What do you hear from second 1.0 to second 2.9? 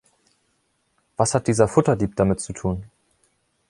Was hat dieser Futterdieb damit zu tun?